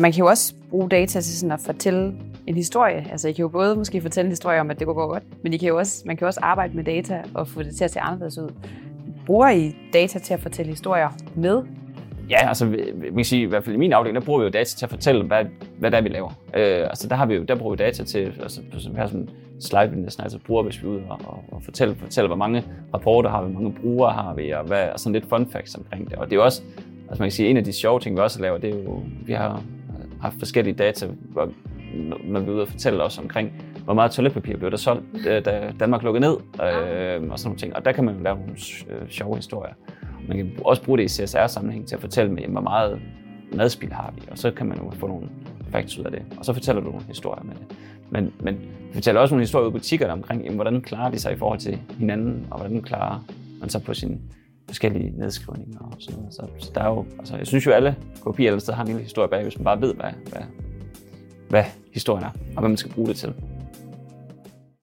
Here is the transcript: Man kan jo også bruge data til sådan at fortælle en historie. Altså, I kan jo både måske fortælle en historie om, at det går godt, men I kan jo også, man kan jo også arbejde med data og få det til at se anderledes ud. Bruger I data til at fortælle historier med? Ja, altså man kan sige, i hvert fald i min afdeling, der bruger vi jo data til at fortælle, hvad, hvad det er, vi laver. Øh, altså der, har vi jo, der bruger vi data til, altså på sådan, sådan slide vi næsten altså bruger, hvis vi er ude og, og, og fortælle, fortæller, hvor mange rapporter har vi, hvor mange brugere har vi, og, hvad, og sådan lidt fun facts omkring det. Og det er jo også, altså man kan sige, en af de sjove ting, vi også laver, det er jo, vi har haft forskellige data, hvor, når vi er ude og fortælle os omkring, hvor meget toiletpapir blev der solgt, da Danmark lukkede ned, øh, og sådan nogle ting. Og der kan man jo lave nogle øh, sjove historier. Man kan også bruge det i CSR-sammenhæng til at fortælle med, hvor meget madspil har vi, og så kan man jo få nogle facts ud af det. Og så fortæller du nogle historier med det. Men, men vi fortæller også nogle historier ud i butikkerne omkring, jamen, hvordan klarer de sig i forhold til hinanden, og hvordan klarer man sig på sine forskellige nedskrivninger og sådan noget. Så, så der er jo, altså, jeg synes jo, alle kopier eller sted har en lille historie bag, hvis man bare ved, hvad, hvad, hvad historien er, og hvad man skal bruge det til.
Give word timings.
Man 0.00 0.12
kan 0.12 0.18
jo 0.20 0.26
også 0.26 0.54
bruge 0.70 0.88
data 0.88 1.20
til 1.20 1.38
sådan 1.38 1.52
at 1.52 1.60
fortælle 1.60 2.14
en 2.46 2.54
historie. 2.54 3.06
Altså, 3.10 3.28
I 3.28 3.32
kan 3.32 3.42
jo 3.42 3.48
både 3.48 3.76
måske 3.76 4.00
fortælle 4.00 4.26
en 4.26 4.32
historie 4.32 4.60
om, 4.60 4.70
at 4.70 4.78
det 4.78 4.86
går 4.86 5.08
godt, 5.08 5.22
men 5.42 5.52
I 5.52 5.56
kan 5.56 5.68
jo 5.68 5.78
også, 5.78 6.02
man 6.06 6.16
kan 6.16 6.24
jo 6.24 6.26
også 6.26 6.40
arbejde 6.42 6.76
med 6.76 6.84
data 6.84 7.22
og 7.34 7.48
få 7.48 7.62
det 7.62 7.76
til 7.76 7.84
at 7.84 7.90
se 7.90 8.00
anderledes 8.00 8.38
ud. 8.38 8.54
Bruger 9.26 9.50
I 9.50 9.76
data 9.92 10.18
til 10.18 10.34
at 10.34 10.40
fortælle 10.40 10.70
historier 10.70 11.08
med? 11.34 11.62
Ja, 12.30 12.48
altså 12.48 12.66
man 12.66 13.14
kan 13.14 13.24
sige, 13.24 13.42
i 13.42 13.44
hvert 13.44 13.64
fald 13.64 13.74
i 13.74 13.78
min 13.78 13.92
afdeling, 13.92 14.20
der 14.20 14.26
bruger 14.26 14.38
vi 14.38 14.44
jo 14.44 14.50
data 14.50 14.76
til 14.76 14.86
at 14.86 14.90
fortælle, 14.90 15.24
hvad, 15.24 15.44
hvad 15.78 15.90
det 15.90 15.98
er, 15.98 16.02
vi 16.02 16.08
laver. 16.08 16.28
Øh, 16.56 16.82
altså 16.82 17.08
der, 17.08 17.16
har 17.16 17.26
vi 17.26 17.34
jo, 17.34 17.42
der 17.42 17.54
bruger 17.54 17.74
vi 17.74 17.76
data 17.76 18.04
til, 18.04 18.32
altså 18.42 18.60
på 18.72 18.80
sådan, 18.80 19.08
sådan 19.08 19.28
slide 19.60 19.90
vi 19.90 19.96
næsten 19.96 20.22
altså 20.22 20.38
bruger, 20.46 20.62
hvis 20.62 20.82
vi 20.82 20.86
er 20.86 20.90
ude 20.90 21.02
og, 21.08 21.20
og, 21.24 21.44
og 21.52 21.62
fortælle, 21.62 21.94
fortæller, 21.94 22.28
hvor 22.28 22.36
mange 22.36 22.64
rapporter 22.94 23.30
har 23.30 23.42
vi, 23.42 23.52
hvor 23.52 23.60
mange 23.60 23.80
brugere 23.80 24.12
har 24.12 24.34
vi, 24.34 24.50
og, 24.50 24.64
hvad, 24.64 24.88
og 24.88 25.00
sådan 25.00 25.12
lidt 25.12 25.28
fun 25.28 25.46
facts 25.52 25.74
omkring 25.74 26.10
det. 26.10 26.18
Og 26.18 26.26
det 26.26 26.32
er 26.32 26.36
jo 26.36 26.44
også, 26.44 26.62
altså 27.08 27.22
man 27.22 27.26
kan 27.26 27.30
sige, 27.30 27.48
en 27.48 27.56
af 27.56 27.64
de 27.64 27.72
sjove 27.72 28.00
ting, 28.00 28.16
vi 28.16 28.20
også 28.20 28.42
laver, 28.42 28.58
det 28.58 28.70
er 28.70 28.82
jo, 28.84 29.02
vi 29.26 29.32
har 29.32 29.62
haft 30.22 30.38
forskellige 30.38 30.74
data, 30.74 31.06
hvor, 31.06 31.48
når 32.24 32.40
vi 32.40 32.46
er 32.46 32.54
ude 32.54 32.62
og 32.62 32.68
fortælle 32.68 33.02
os 33.02 33.18
omkring, 33.18 33.52
hvor 33.84 33.94
meget 33.94 34.10
toiletpapir 34.10 34.56
blev 34.56 34.70
der 34.70 34.76
solgt, 34.76 35.04
da 35.24 35.72
Danmark 35.80 36.02
lukkede 36.02 36.20
ned, 36.20 36.36
øh, 36.36 37.30
og 37.30 37.38
sådan 37.38 37.48
nogle 37.48 37.58
ting. 37.58 37.76
Og 37.76 37.84
der 37.84 37.92
kan 37.92 38.04
man 38.04 38.16
jo 38.16 38.22
lave 38.22 38.36
nogle 38.36 38.52
øh, 38.90 39.08
sjove 39.08 39.36
historier. 39.36 39.74
Man 40.28 40.36
kan 40.36 40.52
også 40.64 40.82
bruge 40.82 40.98
det 40.98 41.04
i 41.04 41.08
CSR-sammenhæng 41.08 41.88
til 41.88 41.94
at 41.94 42.00
fortælle 42.00 42.32
med, 42.32 42.42
hvor 42.48 42.60
meget 42.60 43.00
madspil 43.54 43.92
har 43.92 44.12
vi, 44.16 44.22
og 44.30 44.38
så 44.38 44.50
kan 44.50 44.66
man 44.66 44.78
jo 44.78 44.90
få 44.90 45.06
nogle 45.06 45.28
facts 45.70 45.98
ud 45.98 46.04
af 46.04 46.10
det. 46.10 46.22
Og 46.38 46.44
så 46.44 46.52
fortæller 46.52 46.82
du 46.82 46.88
nogle 46.88 47.04
historier 47.06 47.44
med 47.44 47.54
det. 47.54 47.76
Men, 48.10 48.32
men 48.40 48.54
vi 48.88 48.94
fortæller 48.94 49.20
også 49.20 49.34
nogle 49.34 49.42
historier 49.42 49.66
ud 49.66 49.70
i 49.70 49.72
butikkerne 49.72 50.12
omkring, 50.12 50.42
jamen, 50.42 50.56
hvordan 50.56 50.80
klarer 50.80 51.10
de 51.10 51.18
sig 51.18 51.32
i 51.32 51.36
forhold 51.36 51.58
til 51.58 51.78
hinanden, 51.98 52.46
og 52.50 52.58
hvordan 52.58 52.82
klarer 52.82 53.24
man 53.60 53.68
sig 53.68 53.82
på 53.82 53.94
sine 53.94 54.18
forskellige 54.70 55.12
nedskrivninger 55.18 55.78
og 55.78 55.96
sådan 55.98 56.18
noget. 56.18 56.34
Så, 56.34 56.46
så 56.58 56.70
der 56.74 56.80
er 56.80 56.88
jo, 56.88 57.04
altså, 57.18 57.36
jeg 57.36 57.46
synes 57.46 57.66
jo, 57.66 57.70
alle 57.70 57.96
kopier 58.20 58.46
eller 58.46 58.60
sted 58.60 58.74
har 58.74 58.82
en 58.82 58.88
lille 58.88 59.02
historie 59.02 59.28
bag, 59.28 59.42
hvis 59.42 59.58
man 59.58 59.64
bare 59.64 59.80
ved, 59.80 59.94
hvad, 59.94 60.10
hvad, 60.30 60.42
hvad 61.48 61.64
historien 61.92 62.24
er, 62.24 62.30
og 62.30 62.60
hvad 62.60 62.68
man 62.68 62.76
skal 62.76 62.92
bruge 62.92 63.08
det 63.08 63.16
til. 63.16 63.34